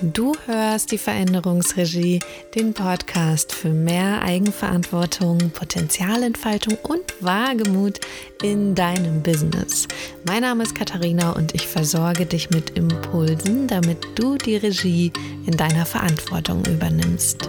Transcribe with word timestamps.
Du 0.00 0.32
hörst 0.46 0.92
die 0.92 0.98
Veränderungsregie, 0.98 2.20
den 2.54 2.72
Podcast 2.72 3.52
für 3.52 3.70
mehr 3.70 4.22
Eigenverantwortung, 4.22 5.50
Potenzialentfaltung 5.50 6.78
und 6.84 7.02
Wagemut 7.18 7.98
in 8.40 8.76
deinem 8.76 9.24
Business. 9.24 9.88
Mein 10.24 10.42
Name 10.42 10.62
ist 10.62 10.76
Katharina 10.76 11.32
und 11.32 11.52
ich 11.56 11.66
versorge 11.66 12.26
dich 12.26 12.48
mit 12.50 12.78
Impulsen, 12.78 13.66
damit 13.66 13.98
du 14.14 14.36
die 14.36 14.56
Regie 14.56 15.12
in 15.46 15.56
deiner 15.56 15.84
Verantwortung 15.84 16.64
übernimmst. 16.66 17.48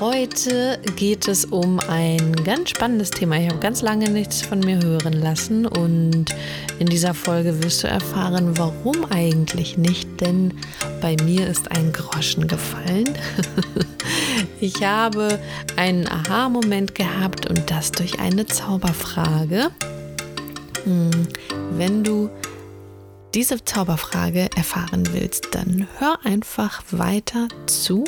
Heute 0.00 0.78
geht 0.94 1.26
es 1.26 1.44
um 1.44 1.80
ein 1.80 2.32
ganz 2.44 2.70
spannendes 2.70 3.10
Thema. 3.10 3.36
Ich 3.36 3.48
habe 3.48 3.58
ganz 3.58 3.82
lange 3.82 4.08
nichts 4.08 4.42
von 4.42 4.60
mir 4.60 4.80
hören 4.80 5.14
lassen 5.14 5.66
und 5.66 6.26
in 6.78 6.86
dieser 6.86 7.14
Folge 7.14 7.64
wirst 7.64 7.82
du 7.82 7.88
erfahren, 7.88 8.56
warum 8.56 9.04
eigentlich 9.10 9.76
nicht, 9.76 10.20
denn 10.20 10.54
bei 11.00 11.16
mir 11.24 11.48
ist 11.48 11.72
ein 11.72 11.92
Groschen 11.92 12.46
gefallen. 12.46 13.08
ich 14.60 14.84
habe 14.84 15.40
einen 15.74 16.06
Aha-Moment 16.06 16.94
gehabt 16.94 17.50
und 17.50 17.68
das 17.68 17.90
durch 17.90 18.20
eine 18.20 18.46
Zauberfrage. 18.46 19.72
Hm, 20.84 21.10
wenn 21.72 22.04
du 22.04 22.30
diese 23.38 23.64
Zauberfrage 23.64 24.50
erfahren 24.56 25.12
willst, 25.12 25.54
dann 25.54 25.86
hör 25.98 26.18
einfach 26.24 26.82
weiter 26.90 27.46
zu. 27.66 28.02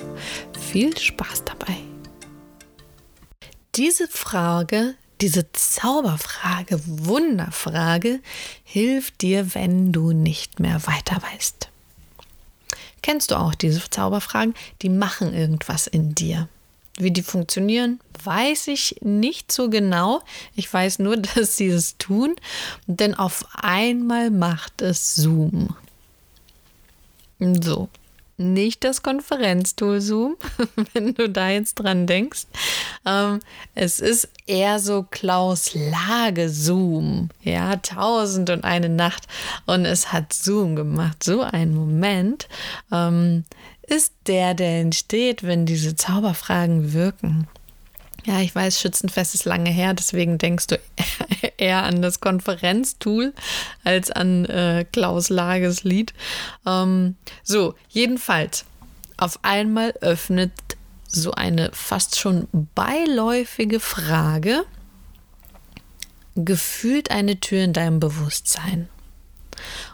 Viel 0.58 0.98
Spaß 0.98 1.44
dabei. 1.44 1.76
Diese 3.76 4.08
Frage, 4.08 4.96
diese 5.20 5.52
Zauberfrage, 5.52 6.80
Wunderfrage 6.84 8.18
hilft 8.64 9.22
dir, 9.22 9.54
wenn 9.54 9.92
du 9.92 10.10
nicht 10.10 10.58
mehr 10.58 10.84
weiter 10.88 11.22
weißt. 11.22 11.68
Kennst 13.00 13.30
du 13.30 13.36
auch 13.36 13.54
diese 13.54 13.88
Zauberfragen? 13.88 14.54
Die 14.82 14.88
machen 14.88 15.32
irgendwas 15.32 15.86
in 15.86 16.12
dir. 16.12 16.48
Wie 16.96 17.10
die 17.10 17.22
funktionieren, 17.22 18.00
weiß 18.24 18.68
ich 18.68 18.96
nicht 19.00 19.52
so 19.52 19.70
genau. 19.70 20.22
Ich 20.54 20.72
weiß 20.72 20.98
nur, 20.98 21.16
dass 21.34 21.56
sie 21.56 21.68
es 21.68 21.96
tun, 21.98 22.36
denn 22.86 23.14
auf 23.14 23.44
einmal 23.54 24.30
macht 24.30 24.82
es 24.82 25.14
Zoom. 25.14 25.74
So, 27.38 27.88
nicht 28.40 28.84
das 28.84 29.02
Konferenztool 29.02 30.00
Zoom, 30.00 30.36
wenn 30.92 31.14
du 31.14 31.28
da 31.28 31.50
jetzt 31.50 31.74
dran 31.74 32.06
denkst. 32.06 32.46
Ähm, 33.06 33.40
es 33.74 34.00
ist 34.00 34.28
eher 34.46 34.78
so 34.78 35.06
Klaus 35.10 35.74
Lage 35.74 36.48
Zoom, 36.48 37.28
ja, 37.42 37.76
tausend 37.76 38.50
und 38.50 38.64
eine 38.64 38.88
Nacht 38.88 39.26
und 39.66 39.84
es 39.84 40.12
hat 40.12 40.32
Zoom 40.32 40.74
gemacht. 40.76 41.22
So 41.22 41.42
ein 41.42 41.74
Moment. 41.74 42.48
Ähm, 42.90 43.44
ist 43.90 44.14
der, 44.26 44.54
der 44.54 44.80
entsteht, 44.80 45.42
wenn 45.42 45.66
diese 45.66 45.96
Zauberfragen 45.96 46.92
wirken. 46.92 47.48
Ja, 48.24 48.40
ich 48.40 48.54
weiß, 48.54 48.80
Schützenfest 48.80 49.34
ist 49.34 49.44
lange 49.46 49.70
her, 49.70 49.94
deswegen 49.94 50.38
denkst 50.38 50.68
du 50.68 50.78
eher 51.56 51.82
an 51.82 52.02
das 52.02 52.20
Konferenztool 52.20 53.32
als 53.82 54.10
an 54.10 54.44
äh, 54.44 54.84
Klaus 54.92 55.30
Lages 55.30 55.84
Lied. 55.84 56.12
Ähm, 56.66 57.16
so, 57.42 57.74
jedenfalls, 57.88 58.64
auf 59.16 59.38
einmal 59.42 59.92
öffnet 60.00 60.52
so 61.08 61.32
eine 61.32 61.70
fast 61.72 62.18
schon 62.18 62.46
beiläufige 62.74 63.80
Frage 63.80 64.64
gefühlt 66.36 67.10
eine 67.10 67.40
Tür 67.40 67.64
in 67.64 67.72
deinem 67.72 68.00
Bewusstsein. 68.00 68.88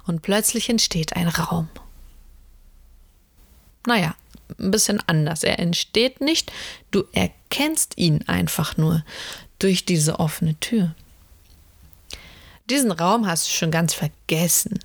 Und 0.07 0.23
plötzlich 0.23 0.69
entsteht 0.69 1.17
ein 1.17 1.29
Raum 1.29 1.69
naja, 3.87 4.15
ein 4.59 4.71
bisschen 4.71 5.03
anders. 5.07 5.43
Er 5.43 5.59
entsteht 5.59 6.21
nicht, 6.21 6.53
du 6.91 7.05
erkennst 7.13 7.97
ihn 7.97 8.25
einfach 8.27 8.77
nur 8.77 9.05
durch 9.59 9.85
diese 9.85 10.21
offene 10.21 10.59
Tür. 10.61 10.95
Diesen 12.69 12.91
Raum 12.93 13.27
hast 13.27 13.47
du 13.47 13.53
schon 13.53 13.71
ganz 13.71 13.95
vergessen. 13.95 14.81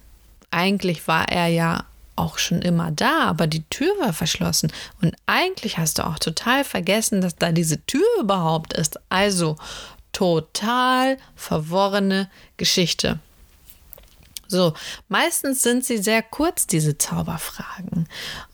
Eigentlich 0.51 1.07
war 1.07 1.29
er 1.29 1.47
ja 1.47 1.85
auch 2.15 2.37
schon 2.37 2.61
immer 2.61 2.91
da, 2.91 3.23
aber 3.23 3.47
die 3.47 3.63
Tür 3.69 3.91
war 3.99 4.13
verschlossen. 4.13 4.71
Und 5.01 5.15
eigentlich 5.25 5.77
hast 5.77 5.97
du 5.97 6.05
auch 6.05 6.19
total 6.19 6.63
vergessen, 6.63 7.21
dass 7.21 7.35
da 7.35 7.51
diese 7.51 7.83
Tür 7.85 8.05
überhaupt 8.19 8.73
ist. 8.73 8.99
Also 9.09 9.55
total 10.11 11.17
verworrene 11.35 12.29
Geschichte. 12.57 13.19
So, 14.51 14.73
meistens 15.07 15.63
sind 15.63 15.85
sie 15.85 15.97
sehr 15.97 16.21
kurz, 16.21 16.67
diese 16.67 16.97
Zauberfragen. 16.97 18.09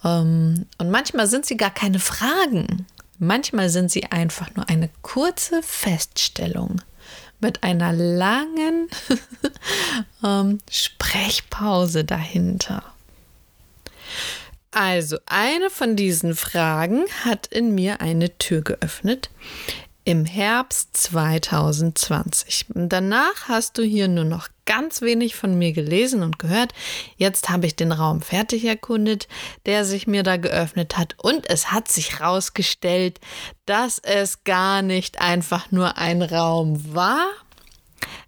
Ähm, 0.05 0.67
und 0.77 0.91
manchmal 0.91 1.25
sind 1.25 1.47
sie 1.47 1.57
gar 1.57 1.71
keine 1.71 1.99
Fragen. 1.99 2.85
Manchmal 3.17 3.69
sind 3.69 3.89
sie 3.89 4.05
einfach 4.05 4.53
nur 4.55 4.69
eine 4.69 4.91
kurze 5.01 5.63
Feststellung 5.63 6.81
mit 7.39 7.63
einer 7.63 7.93
langen 7.93 8.89
ähm, 10.23 10.59
Sprechpause 10.69 12.05
dahinter. 12.05 12.83
Also, 14.69 15.17
eine 15.25 15.71
von 15.71 15.95
diesen 15.95 16.35
Fragen 16.35 17.05
hat 17.25 17.47
in 17.47 17.73
mir 17.73 18.01
eine 18.01 18.37
Tür 18.37 18.61
geöffnet, 18.61 19.31
im 20.07 20.23
Herbst 20.23 20.95
2020. 20.95 22.67
Danach 22.69 23.49
hast 23.49 23.77
du 23.77 23.83
hier 23.83 24.07
nur 24.07 24.23
noch 24.23 24.47
ganz 24.65 25.01
wenig 25.01 25.35
von 25.35 25.59
mir 25.59 25.73
gelesen 25.73 26.23
und 26.23 26.39
gehört. 26.39 26.71
Jetzt 27.17 27.49
habe 27.49 27.65
ich 27.65 27.75
den 27.75 27.91
Raum 27.91 28.21
fertig 28.21 28.63
erkundet, 28.63 29.27
der 29.65 29.83
sich 29.83 30.07
mir 30.07 30.23
da 30.23 30.37
geöffnet 30.37 30.97
hat. 30.97 31.15
Und 31.17 31.49
es 31.49 31.73
hat 31.73 31.89
sich 31.89 32.19
herausgestellt, 32.19 33.19
dass 33.65 33.99
es 33.99 34.45
gar 34.45 34.81
nicht 34.81 35.19
einfach 35.19 35.73
nur 35.73 35.97
ein 35.97 36.21
Raum 36.21 36.95
war. 36.95 37.27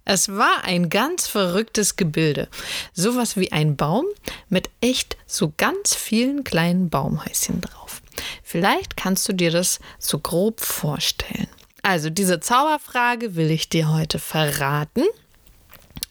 Es 0.04 0.28
war 0.28 0.64
ein 0.64 0.90
ganz 0.90 1.28
verrücktes 1.28 1.96
Gebilde. 1.96 2.48
Sowas 2.92 3.38
wie 3.38 3.52
ein 3.52 3.76
Baum 3.76 4.04
mit 4.50 4.68
echt 4.82 5.16
so 5.26 5.54
ganz 5.56 5.94
vielen 5.94 6.44
kleinen 6.44 6.90
Baumhäuschen 6.90 7.62
drauf. 7.62 8.02
Vielleicht 8.42 8.98
kannst 8.98 9.26
du 9.30 9.32
dir 9.32 9.50
das 9.50 9.80
so 9.98 10.18
grob 10.18 10.60
vorstellen. 10.60 11.48
Also 11.82 12.10
diese 12.10 12.40
Zauberfrage 12.40 13.36
will 13.36 13.50
ich 13.50 13.68
dir 13.68 13.92
heute 13.92 14.18
verraten. 14.18 15.04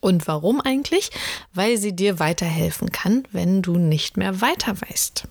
Und 0.01 0.27
warum 0.27 0.61
eigentlich? 0.61 1.11
Weil 1.53 1.77
sie 1.77 1.93
dir 1.93 2.19
weiterhelfen 2.19 2.91
kann, 2.91 3.27
wenn 3.31 3.61
du 3.61 3.77
nicht 3.77 4.17
mehr 4.17 4.41
weiter 4.41 4.79
weißt. 4.81 5.23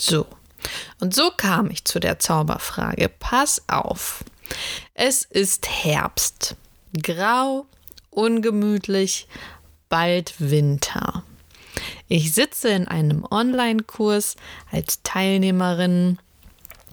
So. 0.00 0.26
Und 1.00 1.14
so 1.14 1.30
kam 1.36 1.70
ich 1.70 1.84
zu 1.84 2.00
der 2.00 2.18
Zauberfrage. 2.18 3.08
Pass 3.08 3.62
auf. 3.68 4.24
Es 4.94 5.24
ist 5.24 5.68
Herbst. 5.84 6.56
Grau, 7.02 7.66
ungemütlich, 8.10 9.26
bald 9.88 10.34
Winter. 10.38 11.24
Ich 12.08 12.32
sitze 12.32 12.68
in 12.68 12.88
einem 12.88 13.26
Online-Kurs 13.30 14.36
als 14.70 15.02
Teilnehmerin 15.02 16.18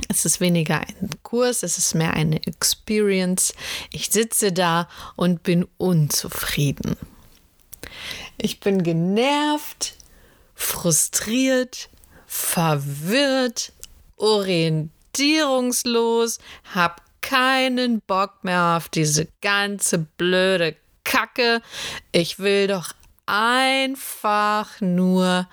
es 0.09 0.25
ist 0.25 0.39
weniger 0.39 0.81
ein 0.81 1.09
Kurs, 1.23 1.63
es 1.63 1.77
ist 1.77 1.95
mehr 1.95 2.13
eine 2.13 2.45
Experience. 2.45 3.53
Ich 3.91 4.09
sitze 4.09 4.51
da 4.51 4.87
und 5.15 5.43
bin 5.43 5.67
unzufrieden. 5.77 6.97
Ich 8.37 8.59
bin 8.59 8.83
genervt, 8.83 9.95
frustriert, 10.55 11.89
verwirrt, 12.25 13.71
orientierungslos, 14.17 16.39
habe 16.73 16.95
keinen 17.21 18.01
Bock 18.01 18.43
mehr 18.43 18.75
auf 18.77 18.89
diese 18.89 19.29
ganze 19.41 19.99
blöde 19.99 20.75
Kacke. 21.03 21.61
Ich 22.11 22.39
will 22.39 22.67
doch 22.67 22.93
einfach 23.25 24.81
nur 24.81 25.47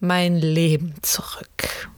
mein 0.00 0.36
Leben 0.36 0.94
zurück. 1.02 1.88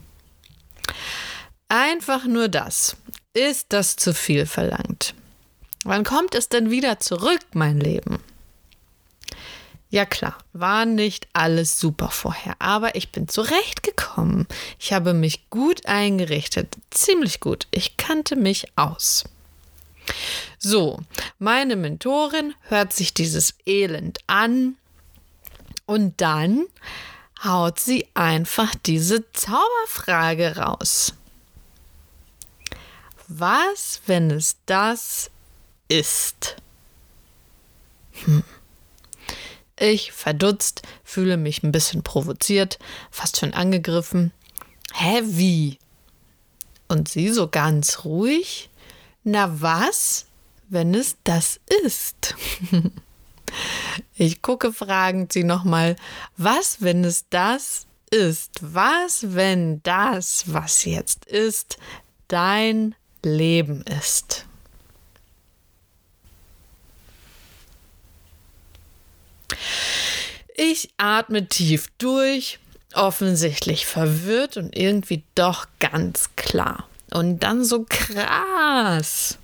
Einfach 1.69 2.25
nur 2.25 2.47
das. 2.47 2.95
Ist 3.33 3.67
das 3.69 3.97
zu 3.97 4.13
viel 4.13 4.45
verlangt? 4.45 5.13
Wann 5.83 6.03
kommt 6.03 6.33
es 6.33 6.49
denn 6.49 6.71
wieder 6.71 6.99
zurück, 6.99 7.41
mein 7.53 7.79
Leben? 7.79 8.19
Ja 9.89 10.05
klar, 10.05 10.37
war 10.51 10.85
nicht 10.85 11.27
alles 11.31 11.79
super 11.79 12.09
vorher, 12.09 12.55
aber 12.59 12.95
ich 12.95 13.11
bin 13.11 13.27
zurechtgekommen. 13.29 14.47
Ich 14.79 14.91
habe 14.91 15.13
mich 15.13 15.49
gut 15.49 15.85
eingerichtet, 15.85 16.75
ziemlich 16.89 17.39
gut. 17.39 17.67
Ich 17.71 17.95
kannte 17.95 18.35
mich 18.35 18.67
aus. 18.75 19.23
So, 20.57 20.99
meine 21.39 21.75
Mentorin 21.75 22.53
hört 22.63 22.91
sich 22.91 23.13
dieses 23.13 23.53
Elend 23.65 24.19
an 24.27 24.75
und 25.85 26.19
dann 26.19 26.65
haut 27.43 27.79
sie 27.79 28.07
einfach 28.13 28.73
diese 28.75 29.31
Zauberfrage 29.31 30.57
raus. 30.57 31.13
Was, 33.27 34.01
wenn 34.05 34.31
es 34.31 34.57
das 34.65 35.29
ist? 35.89 36.55
Hm. 38.23 38.43
Ich, 39.79 40.11
verdutzt, 40.11 40.81
fühle 41.03 41.37
mich 41.37 41.61
ein 41.61 41.71
bisschen 41.71 42.03
provoziert, 42.03 42.79
fast 43.11 43.37
schon 43.37 43.53
angegriffen. 43.53 44.31
Hä, 44.93 45.21
wie? 45.23 45.77
Und 46.87 47.09
sie 47.09 47.29
so 47.29 47.47
ganz 47.47 48.05
ruhig, 48.05 48.69
na 49.23 49.61
was, 49.61 50.25
wenn 50.69 50.95
es 50.95 51.17
das 51.23 51.59
ist? 51.83 52.35
Ich 54.15 54.41
gucke 54.41 54.73
fragend 54.73 55.31
sie 55.31 55.43
nochmal, 55.43 55.95
was, 56.35 56.81
wenn 56.81 57.05
es 57.05 57.25
das 57.29 57.87
ist? 58.09 58.51
Was, 58.61 59.35
wenn 59.35 59.81
das, 59.83 60.51
was 60.51 60.85
jetzt 60.85 61.25
ist, 61.25 61.77
dein 62.27 62.95
Leben 63.27 63.83
ist? 63.99 64.45
Ich 70.55 70.89
atme 70.97 71.47
tief 71.47 71.87
durch, 71.99 72.59
offensichtlich 72.93 73.85
verwirrt 73.85 74.57
und 74.57 74.75
irgendwie 74.75 75.23
doch 75.35 75.67
ganz 75.79 76.29
klar. 76.35 76.87
Und 77.11 77.43
dann 77.43 77.63
so 77.63 77.85
krass. 77.87 79.37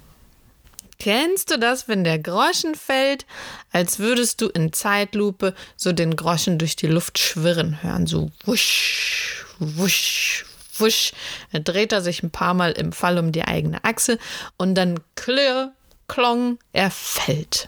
Kennst 1.00 1.52
du 1.52 1.60
das, 1.60 1.88
wenn 1.88 2.04
der 2.04 2.18
Groschen 2.18 2.76
fällt, 2.76 3.26
als 3.72 4.00
würdest 4.00 4.42
du 4.42 4.48
in 4.48 4.74
Zeitlupe 4.74 5.54
so 5.76 5.92
den 5.92 6.16
Groschen 6.16 6.58
durch 6.58 6.76
die 6.76 6.88
Luft 6.88 7.20
schwirren 7.20 7.84
hören, 7.84 8.08
so 8.08 8.32
wusch, 8.46 9.46
wusch, 9.60 10.46
wusch. 10.80 11.14
Dreht 11.52 11.92
er 11.92 12.02
sich 12.02 12.24
ein 12.24 12.32
paar 12.32 12.54
Mal 12.54 12.72
im 12.72 12.92
Fall 12.92 13.18
um 13.18 13.32
die 13.32 13.44
eigene 13.44 13.84
Achse 13.84 14.18
und 14.58 14.76
dann 14.76 15.00
klirr, 15.16 15.74
klong, 16.08 16.60
er 16.72 16.92
fällt. 16.92 17.68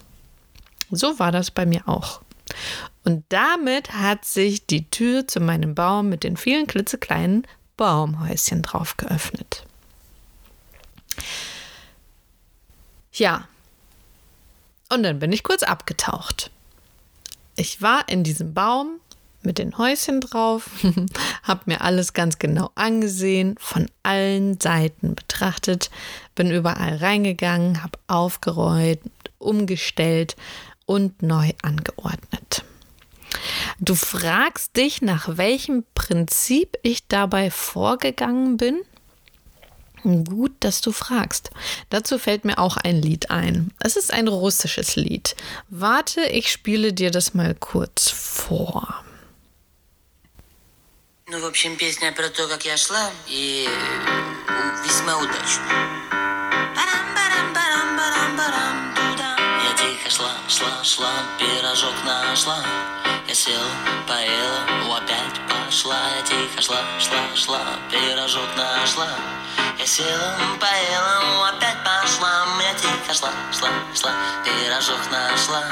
So 0.91 1.19
war 1.19 1.31
das 1.31 1.51
bei 1.51 1.65
mir 1.65 1.87
auch. 1.87 2.21
Und 3.03 3.23
damit 3.29 3.93
hat 3.93 4.25
sich 4.25 4.65
die 4.65 4.89
Tür 4.89 5.27
zu 5.27 5.39
meinem 5.39 5.75
Baum 5.75 6.09
mit 6.09 6.23
den 6.23 6.37
vielen 6.37 6.67
klitzekleinen 6.67 7.45
Baumhäuschen 7.77 8.61
drauf 8.61 8.97
geöffnet. 8.97 9.63
Ja. 13.13 13.47
Und 14.89 15.03
dann 15.03 15.19
bin 15.19 15.31
ich 15.31 15.43
kurz 15.43 15.63
abgetaucht. 15.63 16.51
Ich 17.55 17.81
war 17.81 18.07
in 18.09 18.23
diesem 18.23 18.53
Baum 18.53 18.99
mit 19.45 19.57
den 19.57 19.77
Häuschen 19.77 20.21
drauf, 20.21 20.69
habe 21.44 21.62
mir 21.65 21.81
alles 21.81 22.13
ganz 22.13 22.39
genau 22.39 22.71
angesehen, 22.75 23.56
von 23.59 23.88
allen 24.03 24.59
Seiten 24.59 25.15
betrachtet, 25.15 25.89
bin 26.36 26.51
überall 26.51 26.97
reingegangen, 26.97 27.83
habe 27.83 28.00
aufgeräumt, 28.07 29.00
umgestellt 29.38 30.36
und 30.86 31.21
neu 31.21 31.51
angeordnet. 31.62 32.63
Du 33.80 33.95
fragst 33.95 34.77
dich, 34.77 35.01
nach 35.01 35.38
welchem 35.38 35.83
Prinzip 35.94 36.77
ich 36.83 37.07
dabei 37.07 37.51
vorgegangen 37.51 38.57
bin? 38.57 38.80
Gut, 40.03 40.51
dass 40.59 40.81
du 40.81 40.91
fragst. 40.91 41.50
Dazu 41.89 42.19
fällt 42.19 42.45
mir 42.45 42.59
auch 42.59 42.77
ein 42.77 43.01
Lied 43.01 43.31
ein. 43.31 43.71
Es 43.80 43.95
ist 43.95 44.13
ein 44.13 44.27
russisches 44.27 44.95
Lied. 44.95 45.36
Warte, 45.69 46.21
ich 46.21 46.51
spiele 46.51 46.94
dir 46.94 47.09
das 47.09 47.33
mal 47.33 47.56
kurz 47.56 48.12
vor. 48.12 49.03
Ну, 51.27 51.39
в 51.39 51.45
общем, 51.45 51.75
песня 51.75 52.12
про 52.12 52.30
то, 52.30 52.48
как 52.48 52.66
я 52.66 52.77
шла, 52.77 53.10
и 53.25 53.68
весьма 54.86 55.18
удачно. 55.18 55.63
Я 59.63 59.74
тихо 59.75 60.10
шла, 60.12 60.33
шла, 60.48 60.83
шла, 60.83 61.12
пирожок 61.39 61.95
нашла. 62.06 62.63
Я 63.27 63.33
села, 63.33 63.72
поела, 64.07 64.98
опять 64.98 65.42
пошла. 65.50 65.98
Я 66.16 66.22
тихо 66.22 66.62
шла, 66.62 66.83
шла, 67.00 67.36
шла, 67.36 67.80
пирожок 67.89 68.56
нашла. 68.56 69.10
Я 69.80 69.88
села, 69.88 70.38
поела, 70.60 71.50
опять 71.50 71.83
пошла, 71.83 72.45
я 72.62 72.74
тихо 72.75 73.13
шла, 73.16 73.31
шла, 73.51 73.69
шла, 73.95 74.13
пирожок 74.44 75.10
нашла. 75.10 75.63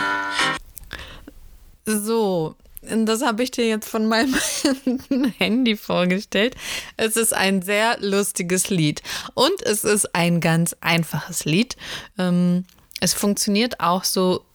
So, 1.86 2.56
das 3.06 3.21
habe 3.21 3.44
ich 3.44 3.51
dir 3.51 3.68
jetzt 3.68 3.89
von 3.89 4.07
meinem 4.07 4.35
Handy 5.38 5.77
vorgestellt. 5.77 6.56
Es 6.97 7.15
ist 7.15 7.33
ein 7.33 7.62
sehr 7.62 7.97
lustiges 8.00 8.69
Lied 8.69 9.01
und 9.33 9.62
es 9.63 9.83
ist 9.83 10.13
ein 10.15 10.41
ganz 10.41 10.75
einfaches 10.81 11.45
Lied. 11.45 11.75
Ähm, 12.18 12.65
es 13.00 13.13
funktioniert 13.13 13.80
auch 13.80 14.03
so 14.03 14.45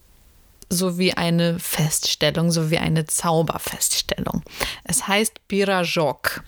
so 0.71 0.99
wie 0.99 1.13
eine 1.13 1.59
Feststellung, 1.59 2.51
so 2.51 2.69
wie 2.69 2.77
eine 2.77 3.07
Zauberfeststellung. 3.07 4.43
Es 4.83 5.07
heißt 5.07 5.47
Pirajok. 5.47 6.43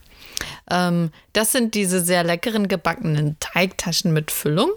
Ähm, 0.69 1.11
das 1.33 1.51
sind 1.51 1.75
diese 1.75 2.01
sehr 2.01 2.23
leckeren 2.23 2.67
gebackenen 2.67 3.37
Teigtaschen 3.39 4.13
mit 4.13 4.31
Füllung, 4.31 4.71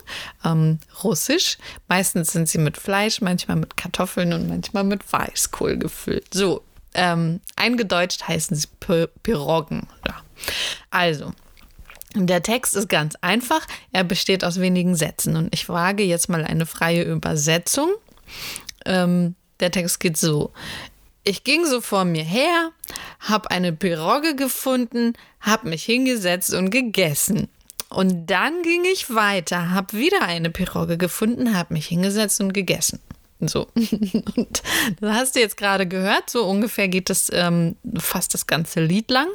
ähm, 0.45 0.79
russisch. 1.03 1.59
Meistens 1.89 2.33
sind 2.33 2.49
sie 2.49 2.59
mit 2.59 2.77
Fleisch, 2.77 3.21
manchmal 3.21 3.59
mit 3.59 3.77
Kartoffeln 3.77 4.33
und 4.33 4.49
manchmal 4.49 4.85
mit 4.85 5.13
Weißkohl 5.13 5.77
gefüllt. 5.77 6.33
So, 6.33 6.63
ähm, 6.95 7.41
eingedeutscht 7.57 8.27
heißen 8.27 8.57
sie 8.57 8.69
Piroggen. 9.23 9.89
Ja. 10.07 10.23
Also, 10.91 11.33
der 12.15 12.43
Text 12.43 12.77
ist 12.77 12.89
ganz 12.89 13.17
einfach. 13.21 13.67
Er 13.93 14.05
besteht 14.05 14.45
aus 14.45 14.61
wenigen 14.61 14.95
Sätzen 14.95 15.37
und 15.37 15.53
ich 15.53 15.69
wage 15.69 16.05
jetzt 16.05 16.29
mal 16.29 16.45
eine 16.45 16.67
freie 16.67 17.03
Übersetzung. 17.03 17.91
Ähm, 18.87 19.35
der 19.61 19.71
Text 19.71 20.01
geht 20.01 20.17
so. 20.17 20.53
Ich 21.25 21.43
ging 21.43 21.65
so 21.65 21.81
vor 21.81 22.05
mir 22.05 22.23
her, 22.23 22.71
habe 23.21 23.51
eine 23.51 23.73
Pirogge 23.73 24.37
gefunden, 24.37 25.15
habe 25.41 25.71
mich 25.71 25.85
hingesetzt 25.85 26.53
und 26.53 26.71
gegessen. 26.71 27.49
Und 27.89 28.27
dann 28.27 28.63
ging 28.63 28.85
ich 28.93 29.15
weiter, 29.15 29.71
habe 29.71 29.97
wieder 29.97 30.23
eine 30.23 30.51
Pirogge 30.51 30.99
gefunden, 30.99 31.57
habe 31.57 31.75
mich 31.75 31.87
hingesetzt 31.87 32.41
und 32.41 32.53
gegessen. 32.53 33.01
So. 33.49 33.69
Und 33.75 34.63
das 35.01 35.17
hast 35.17 35.37
du 35.37 35.41
jetzt 35.41 35.57
gerade 35.57 35.87
gehört. 35.87 36.31
So 36.31 36.45
ungefähr 36.45 36.89
geht 36.89 37.11
es 37.11 37.31
ähm, 37.33 37.77
fast 37.99 38.35
das 38.35 38.47
ganze 38.47 38.81
Lied 38.81 39.11
lang. 39.11 39.29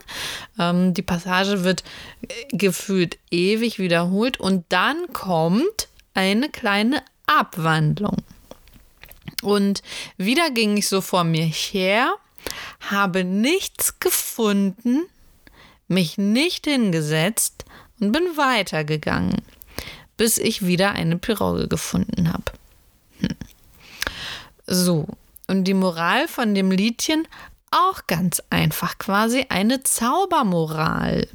Ähm, 0.57 0.93
die 0.93 1.01
Passage 1.01 1.63
wird 1.63 1.83
äh, 2.21 2.55
gefühlt 2.55 3.17
ewig 3.31 3.79
wiederholt 3.79 4.39
und 4.39 4.65
dann 4.69 5.11
kommt 5.13 5.87
eine 6.13 6.49
kleine 6.49 7.03
Abwandlung. 7.25 8.17
Und 9.41 9.83
wieder 10.17 10.49
ging 10.51 10.77
ich 10.77 10.87
so 10.87 11.01
vor 11.01 11.23
mir 11.23 11.45
her, 11.45 12.13
habe 12.81 13.23
nichts 13.23 13.99
gefunden, 13.99 15.05
mich 15.87 16.17
nicht 16.17 16.65
hingesetzt 16.65 17.65
und 17.99 18.11
bin 18.11 18.23
weitergegangen, 18.35 19.41
bis 20.17 20.37
ich 20.37 20.65
wieder 20.65 20.91
eine 20.91 21.17
Pirogge 21.17 21.67
gefunden 21.67 22.31
habe. 22.31 22.51
So, 24.71 25.05
und 25.47 25.63
die 25.63 25.73
Moral 25.73 26.27
von 26.27 26.53
dem 26.53 26.71
Liedchen 26.71 27.27
auch 27.71 28.07
ganz 28.07 28.41
einfach, 28.49 28.97
quasi 28.97 29.45
eine 29.49 29.83
Zaubermoral. 29.83 31.27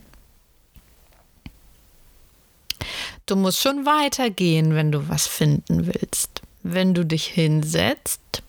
Du 3.26 3.36
musst 3.36 3.60
schon 3.60 3.86
weitergehen, 3.86 4.74
wenn 4.74 4.92
du 4.92 5.08
was 5.08 5.26
finden 5.26 5.86
willst 5.86 6.44
wenn 6.64 6.94
du 6.94 7.04
dich 7.04 7.26
hinsetzt, 7.26 8.42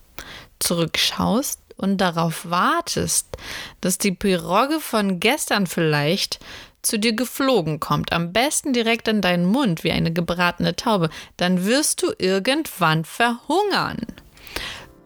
zurückschaust 0.58 1.60
und 1.76 1.98
darauf 1.98 2.50
wartest, 2.50 3.28
dass 3.82 3.98
die 3.98 4.12
Pirogge 4.12 4.80
von 4.80 5.20
gestern 5.20 5.66
vielleicht 5.66 6.40
zu 6.80 6.98
dir 6.98 7.12
geflogen 7.12 7.78
kommt, 7.78 8.12
am 8.12 8.32
besten 8.32 8.72
direkt 8.72 9.06
in 9.08 9.20
deinen 9.20 9.44
Mund 9.44 9.84
wie 9.84 9.92
eine 9.92 10.12
gebratene 10.12 10.74
Taube, 10.74 11.10
dann 11.36 11.66
wirst 11.66 12.02
du 12.02 12.12
irgendwann 12.18 13.04
verhungern. 13.04 13.98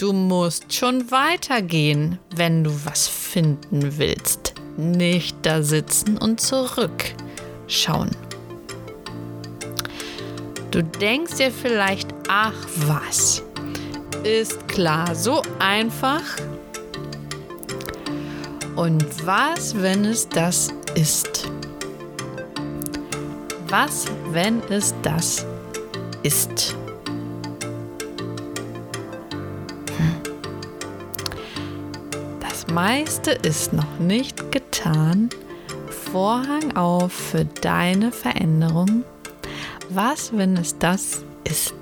Du 0.00 0.14
musst 0.14 0.73
schon 0.73 1.11
weitergehen, 1.11 2.19
wenn 2.35 2.64
du 2.64 2.71
was 2.87 3.07
finden 3.07 3.99
willst. 3.99 4.54
Nicht 4.78 5.37
da 5.42 5.62
sitzen 5.62 6.16
und 6.16 6.40
zurückschauen. 6.40 8.09
Du 10.71 10.83
denkst 10.83 11.35
dir 11.37 11.50
vielleicht, 11.50 12.09
ach 12.28 12.54
was, 12.76 13.42
ist 14.25 14.69
klar, 14.69 15.14
so 15.14 15.42
einfach. 15.59 16.25
Und 18.76 19.04
was, 19.26 19.83
wenn 19.83 20.07
es 20.07 20.26
das 20.26 20.73
ist? 20.95 21.47
Was, 23.69 24.07
wenn 24.30 24.62
es 24.71 24.95
das 25.02 25.45
ist? 26.23 26.75
Das 32.40 32.66
meiste 32.69 33.30
ist 33.30 33.73
noch 33.73 33.99
nicht 33.99 34.52
getan. 34.52 35.30
Vorhang 36.12 36.76
auf 36.76 37.12
für 37.12 37.45
deine 37.45 38.11
Veränderung 38.12 39.04
was, 39.90 40.37
wenn 40.37 40.57
es 40.57 40.78
das 40.78 41.25
ist? 41.45 41.79